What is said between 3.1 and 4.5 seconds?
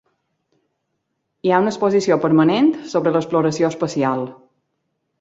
l'exploració espacial.